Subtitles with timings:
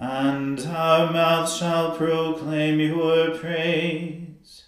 [0.00, 4.64] and our mouths shall proclaim your praise.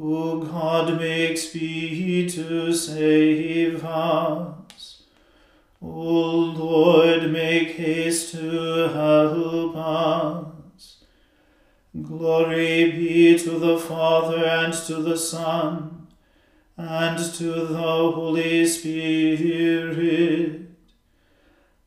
[0.00, 5.02] O God, make speed to save us.
[5.82, 11.04] O Lord, make haste to help us.
[12.00, 16.06] Glory be to the Father and to the Son
[16.78, 20.70] and to the Holy Spirit,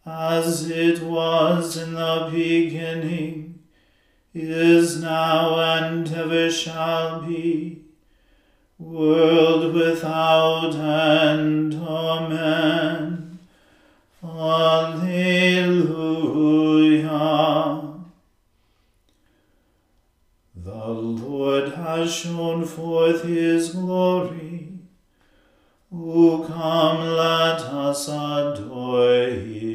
[0.06, 3.60] as it was in the beginning,
[4.34, 7.82] is now, and ever shall be,
[8.78, 11.74] world without end.
[11.74, 13.40] Amen.
[14.24, 15.16] Alleluia.
[20.56, 24.74] The Lord has shown forth his glory.
[25.94, 29.75] O come, let us adore him.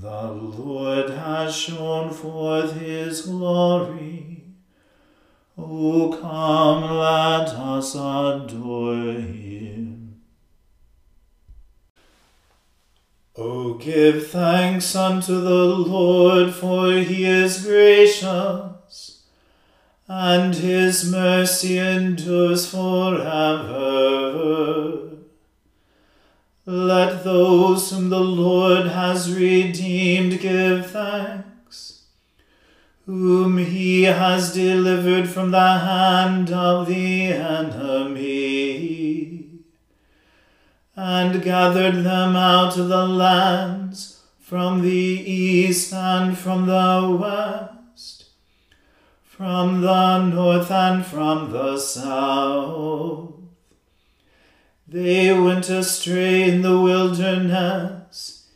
[0.00, 4.44] The Lord has shown forth his glory.
[5.56, 10.20] O come, let us adore him.
[13.36, 19.24] O give thanks unto the Lord, for he is gracious
[20.06, 24.28] and his mercy endures forever.
[26.70, 32.02] Let those whom the Lord has redeemed give thanks,
[33.06, 38.26] whom he has delivered from the hand of the enemy,
[40.94, 48.26] and gathered them out of the lands from the east and from the west.
[49.22, 53.37] From the north and from the south.
[54.90, 58.48] They went astray in the wilderness,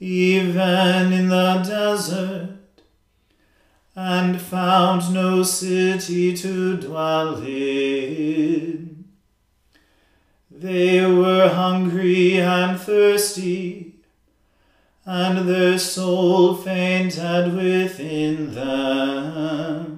[0.00, 2.56] even in the desert,
[3.94, 9.04] and found no city to dwell in.
[10.50, 13.96] They were hungry and thirsty,
[15.04, 19.93] and their soul fainted within them.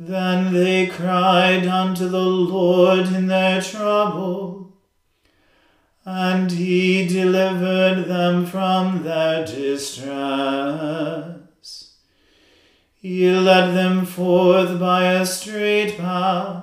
[0.00, 4.76] Then they cried unto the Lord in their trouble,
[6.04, 10.04] and he delivered them from their distress.
[12.94, 16.62] He led them forth by a straight path,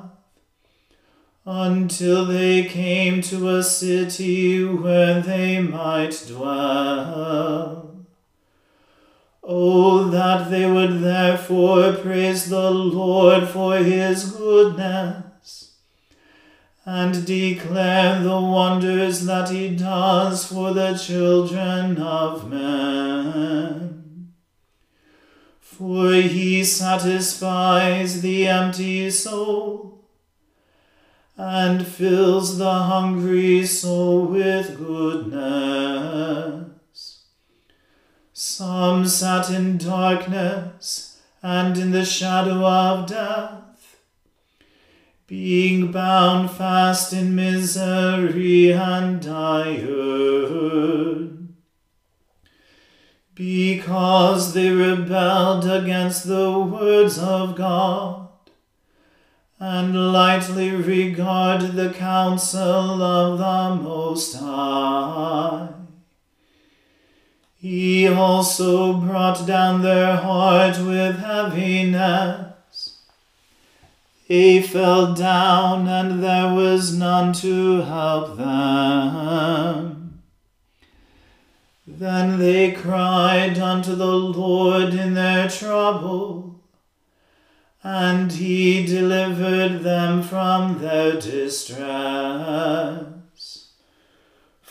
[1.45, 7.84] until they came to a city where they might dwell.
[9.47, 15.75] Oh, that they would therefore praise the Lord for his goodness,
[16.83, 24.33] and declare the wonders that he does for the children of men.
[25.59, 30.05] For he satisfies the empty soul
[31.37, 36.74] and fills the hungry soul with goodness.
[38.47, 43.97] Some sat in darkness and in the shadow of death,
[45.25, 49.87] being bound fast in misery and tired,
[53.33, 58.29] because they rebelled against the words of God
[59.59, 65.84] and lightly regard the counsel of the Most High.
[67.65, 72.99] He also brought down their heart with heaviness.
[74.27, 80.21] They fell down, and there was none to help them.
[81.87, 86.61] Then they cried unto the Lord in their trouble
[87.81, 93.14] and he delivered them from their distress.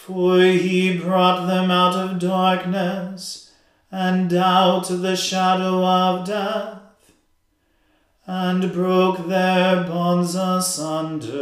[0.07, 3.55] For he brought them out of darkness
[3.91, 7.11] and out of the shadow of death,
[8.27, 11.33] and broke their bonds asunder.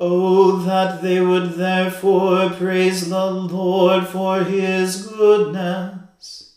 [0.00, 6.54] Oh, that they would therefore praise the Lord for his goodness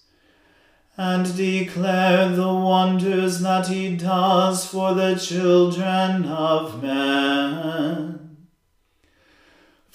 [0.96, 8.25] and declare the wonders that he does for the children of men.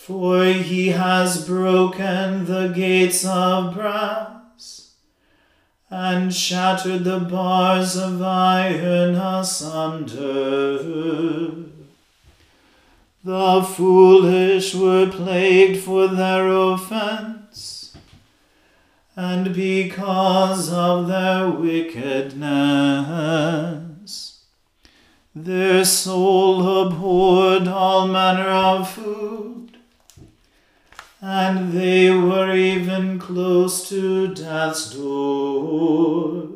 [0.06, 4.93] For he has broken the gates of brass
[5.91, 10.79] and shattered the bars of iron asunder.
[13.23, 17.94] The foolish were plagued for their offense
[19.14, 22.41] and because of their wickedness.
[25.35, 29.60] Their soul abhorred all manner of food,
[31.21, 36.49] and they were even close to death's door.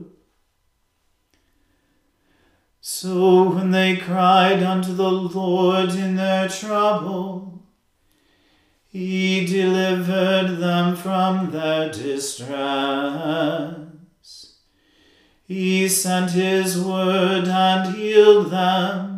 [2.80, 7.62] So when they cried unto the Lord in their trouble,
[8.86, 13.34] he delivered them from their distress.
[15.46, 19.13] He sent his word and healed them,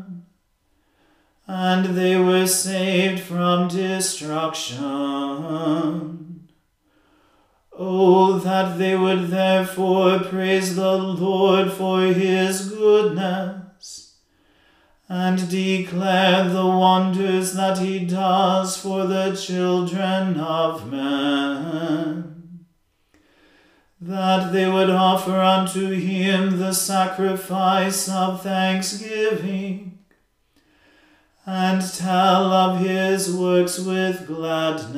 [1.46, 4.82] and they were saved from destruction.
[7.78, 14.16] Oh, that they would therefore praise the Lord for his goodness
[15.08, 22.66] and declare the wonders that he does for the children of men.
[24.00, 29.85] That they would offer unto him the sacrifice of thanksgiving,
[31.46, 34.96] and tell of his works with gladness.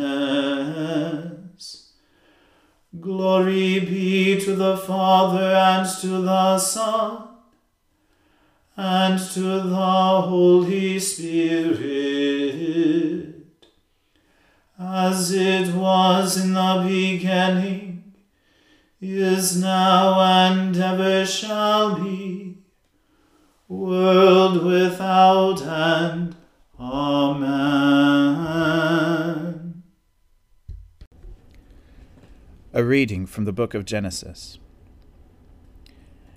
[2.98, 7.28] Glory be to the Father and to the Son
[8.78, 11.84] and to the Holy Spirit,
[14.78, 18.14] as it was in the beginning,
[19.00, 22.58] is now, and ever shall be,
[23.66, 26.27] world without end.
[32.78, 34.60] A reading from the book of Genesis.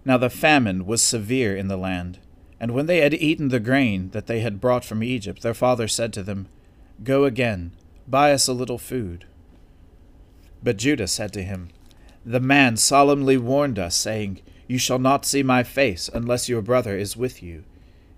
[0.04, 2.18] Now the famine was severe in the land
[2.60, 5.88] and when they had eaten the grain that they had brought from Egypt, their father
[5.88, 6.48] said to them,
[7.04, 7.74] Go again,
[8.08, 9.26] buy us a little food.
[10.64, 11.70] But Judah said to him,
[12.26, 16.98] The man solemnly warned us, saying, You shall not see my face unless your brother
[16.98, 17.66] is with you.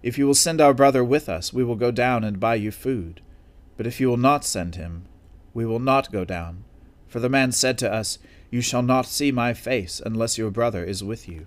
[0.01, 2.71] If you will send our brother with us, we will go down and buy you
[2.71, 3.19] food.
[3.75, 5.07] But if you will not send him,
[5.53, 6.63] we will not go down.
[7.13, 8.17] For the man said to us,
[8.49, 11.45] You shall not see my face unless your brother is with you.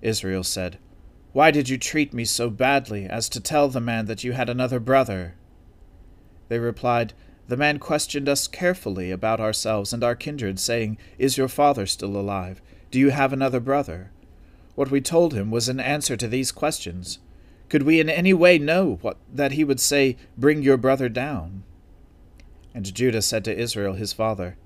[0.00, 0.78] Israel said,
[1.36, 4.48] why did you treat me so badly as to tell the man that you had
[4.48, 5.34] another brother?
[6.48, 7.12] They replied,
[7.48, 12.16] The man questioned us carefully about ourselves and our kindred, saying, Is your father still
[12.16, 12.62] alive?
[12.90, 14.12] Do you have another brother?
[14.76, 17.18] What we told him was an answer to these questions.
[17.68, 21.64] Could we in any way know what, that he would say, Bring your brother down?
[22.76, 24.58] And Judah said to Israel his father,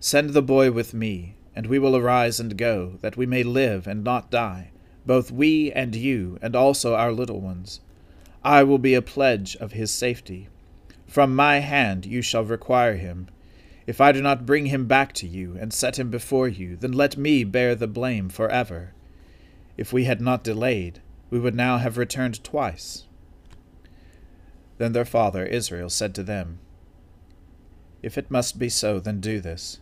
[0.00, 3.86] Send the boy with me, and we will arise and go, that we may live
[3.86, 4.72] and not die,
[5.06, 7.80] both we and you, and also our little ones.
[8.42, 10.48] I will be a pledge of his safety.
[11.06, 13.28] From my hand you shall require him.
[13.86, 16.90] If I do not bring him back to you, and set him before you, then
[16.90, 18.92] let me bear the blame for ever.
[19.76, 21.00] If we had not delayed,
[21.30, 23.06] we would now have returned twice.
[24.78, 26.58] Then their father Israel said to them,
[28.02, 29.78] If it must be so, then do this.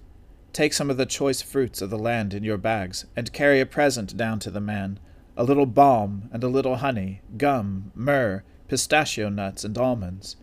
[0.52, 3.66] Take some of the choice fruits of the land in your bags, and carry a
[3.66, 4.98] present down to the man
[5.36, 10.36] a little balm and a little honey, gum, myrrh, pistachio nuts, and almonds.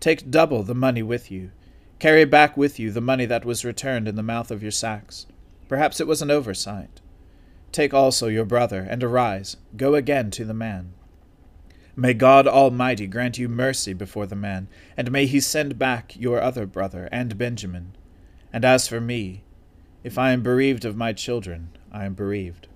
[0.00, 1.52] Take double the money with you.
[2.00, 5.26] Carry back with you the money that was returned in the mouth of your sacks.
[5.68, 7.00] Perhaps it was an oversight.
[7.70, 10.92] Take also your brother, and arise, go again to the man.
[11.94, 16.40] May God Almighty grant you mercy before the man, and may he send back your
[16.40, 17.94] other brother and Benjamin.
[18.50, 19.44] And as for me,
[20.02, 22.68] if I am bereaved of my children, I am bereaved.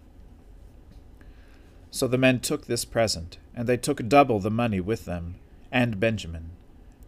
[1.91, 5.37] So the men took this present, and they took double the money with them,
[5.73, 6.51] and Benjamin.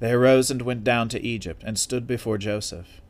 [0.00, 3.02] They arose and went down to Egypt, and stood before Joseph.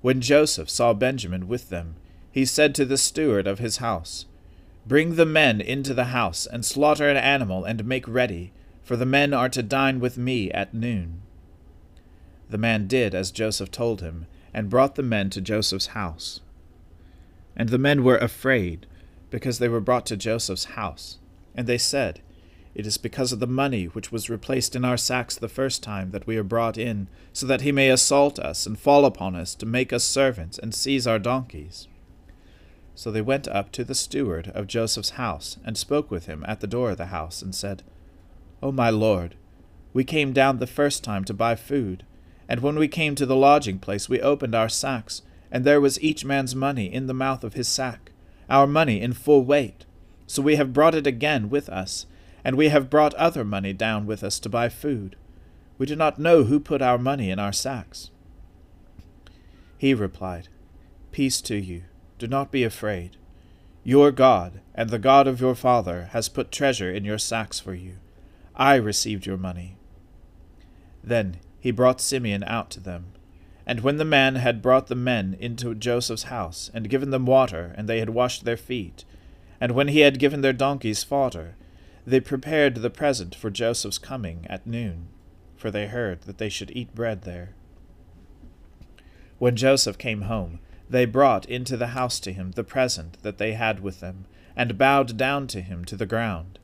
[0.00, 1.96] When Joseph saw Benjamin with them,
[2.30, 4.24] he said to the steward of his house,
[4.86, 9.06] Bring the men into the house, and slaughter an animal, and make ready, for the
[9.06, 11.22] men are to dine with me at noon.
[12.50, 16.40] The man did as Joseph told him, and brought the men to Joseph's house.
[17.56, 18.86] And the men were afraid,
[19.30, 21.18] because they were brought to Joseph's house.
[21.54, 22.20] And they said,
[22.74, 26.10] It is because of the money which was replaced in our sacks the first time
[26.10, 29.54] that we are brought in, so that he may assault us and fall upon us
[29.54, 31.88] to make us servants and seize our donkeys.
[32.94, 36.60] So they went up to the steward of Joseph's house, and spoke with him at
[36.60, 37.82] the door of the house, and said,
[38.62, 39.34] O my lord,
[39.92, 42.04] we came down the first time to buy food,
[42.48, 46.00] and when we came to the lodging place we opened our sacks, and there was
[46.00, 48.10] each man's money in the mouth of his sack,
[48.50, 49.86] our money in full weight.
[50.26, 52.06] So we have brought it again with us,
[52.44, 55.16] and we have brought other money down with us to buy food.
[55.78, 58.10] We do not know who put our money in our sacks.
[59.78, 60.48] He replied,
[61.12, 61.82] Peace to you.
[62.24, 63.18] Do not be afraid.
[63.82, 67.74] Your God, and the God of your father, has put treasure in your sacks for
[67.74, 67.96] you.
[68.56, 69.76] I received your money.
[71.02, 73.12] Then he brought Simeon out to them.
[73.66, 77.74] And when the man had brought the men into Joseph's house, and given them water,
[77.76, 79.04] and they had washed their feet,
[79.60, 81.56] and when he had given their donkeys fodder,
[82.06, 85.08] they prepared the present for Joseph's coming at noon,
[85.56, 87.52] for they heard that they should eat bread there.
[89.38, 90.60] When Joseph came home,
[90.94, 94.78] they brought into the house to him the present that they had with them, and
[94.78, 96.60] bowed down to him to the ground.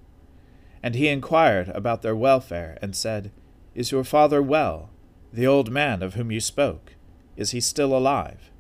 [0.85, 3.33] And he inquired about their welfare, and said,
[3.75, 4.91] Is your father well,
[5.33, 6.95] the old man of whom you spoke?
[7.37, 8.53] Is he still alive?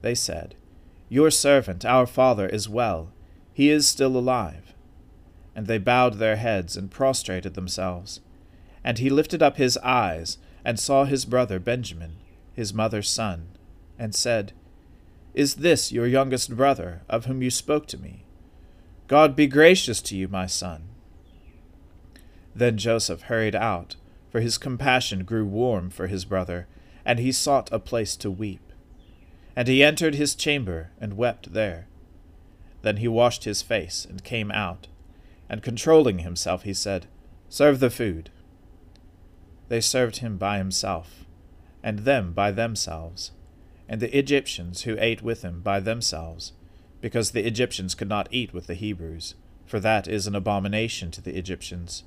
[0.00, 0.54] They said,
[1.10, 3.12] Your servant, our father, is well.
[3.52, 4.72] He is still alive.
[5.54, 8.20] And they bowed their heads and prostrated themselves.
[8.82, 12.16] And he lifted up his eyes, and saw his brother Benjamin,
[12.54, 13.48] his mother's son
[13.98, 14.52] and said,
[15.34, 18.24] Is this your youngest brother, of whom you spoke to me?
[19.08, 20.88] God be gracious to you, my son.
[22.54, 23.96] Then Joseph hurried out,
[24.30, 26.66] for his compassion grew warm for his brother,
[27.04, 28.72] and he sought a place to weep.
[29.54, 31.86] And he entered his chamber and wept there.
[32.82, 34.88] Then he washed his face and came out,
[35.48, 37.06] and controlling himself, he said,
[37.48, 38.30] Serve the food.
[39.68, 41.24] They served him by himself,
[41.82, 43.30] and them by themselves
[43.88, 46.52] and the Egyptians who ate with him by themselves,
[47.00, 51.20] because the Egyptians could not eat with the Hebrews, for that is an abomination to
[51.20, 52.04] the Egyptians.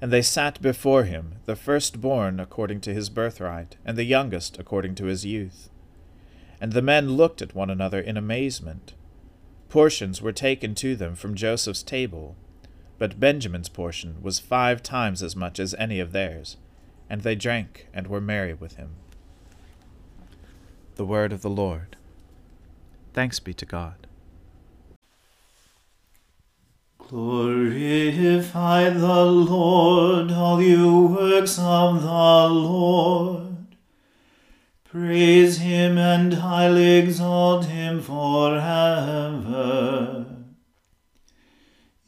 [0.00, 4.94] And they sat before him, the firstborn according to his birthright, and the youngest according
[4.96, 5.70] to his youth.
[6.60, 8.94] And the men looked at one another in amazement.
[9.68, 12.36] Portions were taken to them from Joseph's table,
[12.98, 16.56] but Benjamin's portion was five times as much as any of theirs,
[17.10, 18.90] and they drank and were merry with him.
[20.98, 21.96] The word of the Lord.
[23.14, 24.08] Thanks be to God.
[26.98, 33.76] Glorify the Lord, all you works of the Lord.
[34.82, 38.66] Praise him and highly exalt him forever.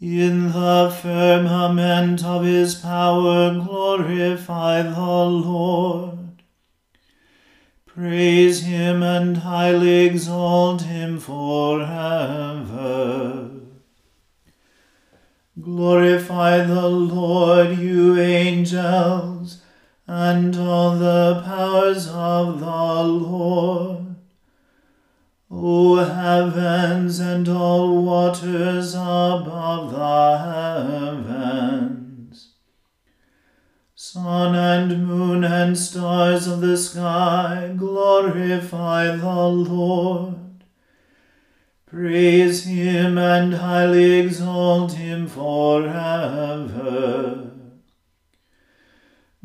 [0.00, 6.19] In the firmament of his power glorify the Lord.
[8.00, 11.90] Praise him and highly exalt him forever.
[15.60, 19.60] Glorify the Lord, you angels,
[20.06, 24.14] and all the powers of the Lord.
[25.50, 31.39] O heavens and all waters above the heavens,
[34.12, 40.64] sun and moon and stars of the sky, glorify the Lord.
[41.86, 45.92] Praise him and highly exalt him forever.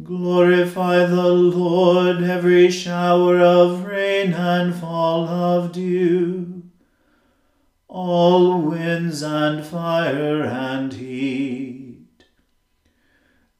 [0.01, 6.63] Glorify the Lord, every shower of rain and fall of dew,
[7.87, 11.84] all winds and fire and heat.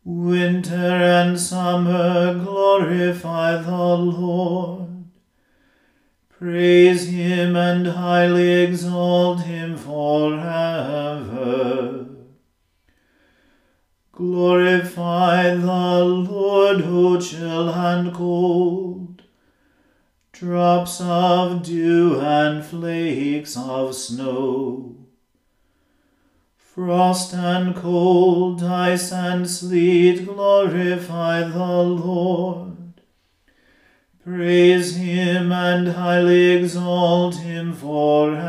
[0.07, 5.05] Winter and summer glorify the Lord.
[6.29, 10.45] Praise him and highly exalt him forever.
[14.11, 19.23] Glorify the Lord, O chill and cold,
[20.31, 25.04] drops of dew and flakes of snow.
[26.75, 32.75] Frost and cold, ice and sleet, glorify the Lord.
[34.21, 38.39] Praise him and highly exalt him forever.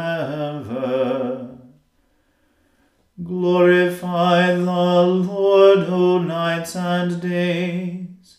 [3.23, 8.39] Glorify the Lord, O nights and days,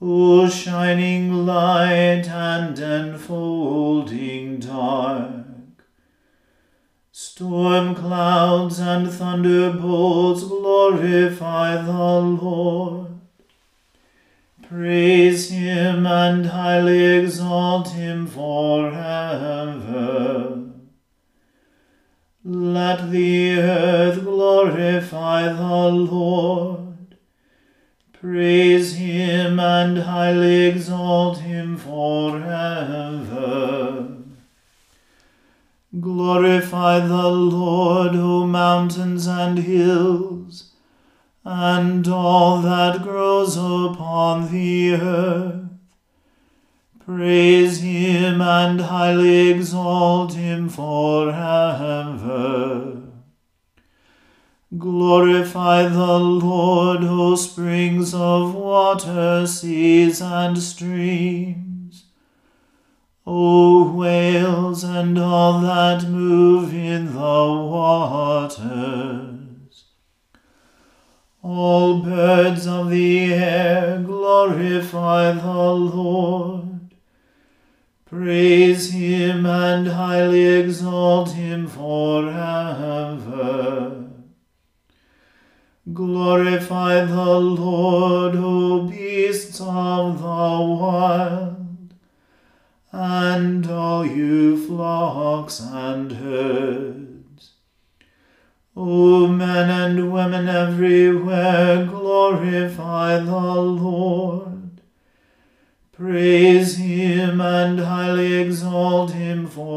[0.00, 5.43] O shining light and enfolding dark.
[7.36, 13.08] Storm clouds and thunderbolts glorify the Lord.
[14.62, 19.02] Praise him and highly exalt him forever.
[22.44, 27.16] Let the earth glorify the Lord.
[28.12, 32.44] Praise him and highly exalt him forever.
[36.00, 40.74] Glorify the Lord, O mountains and hills
[41.44, 45.68] and all that grows upon the earth.
[47.04, 51.82] Praise him and highly exalt him forever.
[54.76, 61.73] Glorify the Lord, O springs of water, seas and streams.
[63.26, 69.30] O whales and all that move in the water.
[71.42, 76.94] All birds of the air glorify the Lord.
[78.06, 82.44] Praise him and highly exalt him forever.
[85.92, 91.53] Glorify the Lord, O beasts of the wild,
[92.96, 97.54] and all you flocks and herds.
[98.76, 104.80] O men and women everywhere, glorify the Lord.
[105.90, 109.74] Praise him and highly exalt him forever.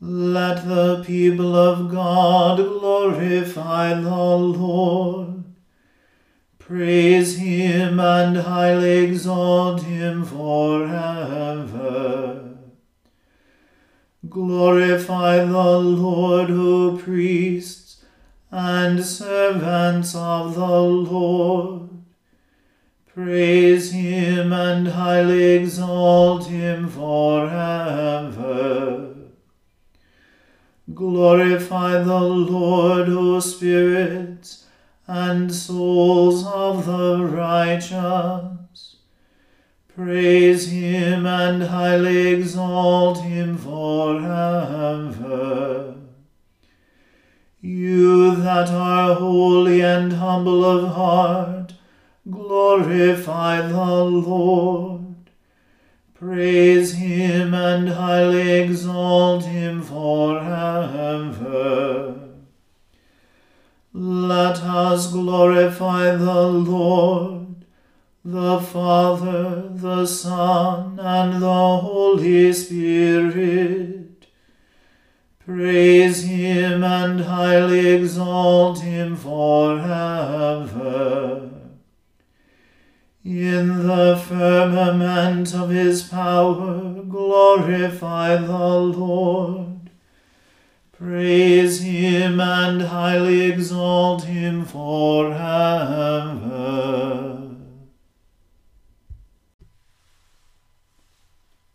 [0.00, 5.33] Let the people of God glorify the Lord.
[6.66, 10.94] Praise him and highly exalt him forever.
[14.30, 18.02] Glorify the Lord, O priests
[18.50, 21.90] and servants of the Lord.
[23.08, 27.54] Praise him and highly exalt him forever.
[30.94, 34.63] Glorify the Lord, O spirits
[35.06, 38.96] and souls of the righteous.
[39.94, 45.14] Praise him and highly exalt him forever.
[47.60, 51.74] You that are holy and humble of heart,
[52.28, 55.30] glorify the Lord.
[56.14, 60.54] Praise him and highly exalt him forever.
[64.28, 67.44] Let us glorify the Lord
[68.24, 74.26] the Father, the Son, and the Holy Spirit.
[75.44, 79.90] Praise him and highly exalt him forever.
[83.22, 89.73] In the firmament of his power, glorify the Lord.
[90.96, 95.34] Praise him and highly exalt him forever.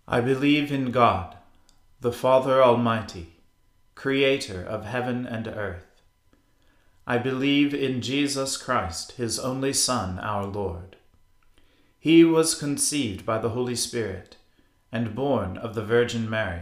[0.08, 1.36] I believe in God,
[2.00, 3.36] the Father Almighty,
[3.94, 6.02] creator of heaven and earth.
[7.06, 10.96] I believe in Jesus Christ, his only Son, our Lord.
[12.00, 14.38] He was conceived by the Holy Spirit
[14.94, 16.62] and born of the Virgin Mary.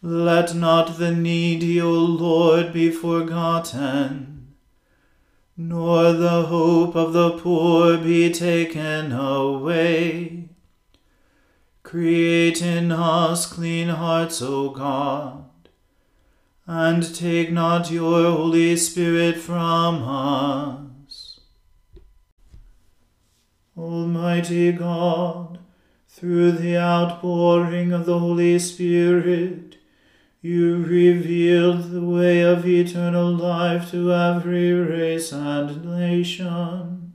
[0.00, 4.54] Let not the needy, O Lord, be forgotten,
[5.56, 10.48] nor the hope of the poor be taken away
[11.88, 15.46] Create in us clean hearts, O God,
[16.66, 21.40] and take not your Holy Spirit from us.
[23.74, 25.60] Almighty God,
[26.10, 29.67] through the outpouring of the Holy Spirit,
[30.48, 37.12] you revealed the way of eternal life to every race and nation.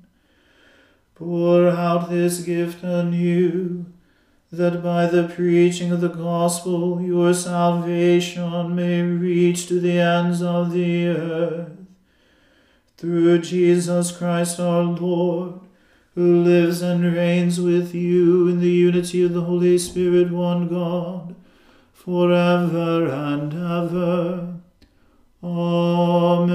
[1.16, 3.86] Pour out this gift anew
[4.52, 10.72] that by the preaching of the gospel your salvation may reach to the ends of
[10.72, 11.72] the earth.
[12.98, 15.60] Through Jesus Christ our Lord,
[16.14, 21.34] who lives and reigns with you in the unity of the Holy Spirit, one God,
[22.04, 24.60] forever and ever.
[25.42, 26.52] Amen.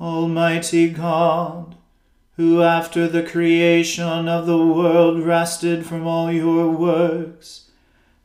[0.00, 1.74] Almighty God,
[2.36, 7.70] who after the creation of the world rested from all your works,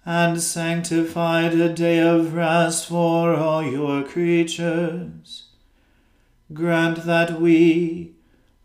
[0.06, 5.48] and sanctified a day of rest for all your creatures.
[6.54, 8.12] Grant that we,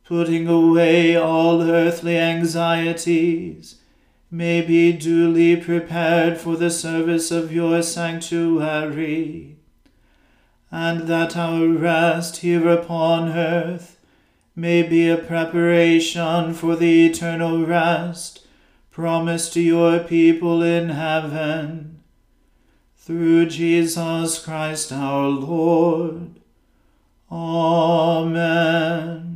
[0.05, 3.77] putting away all earthly anxieties,
[4.31, 9.57] may be duly prepared for the service of your sanctuary,
[10.71, 13.97] and that our rest here upon earth
[14.57, 18.47] may be a preparation for the eternal rest
[18.91, 22.01] promised to your people in heaven.
[22.97, 26.41] Through Jesus Christ our Lord.
[27.31, 29.36] Amen.